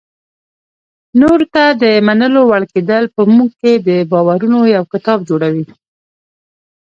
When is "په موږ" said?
3.15-3.49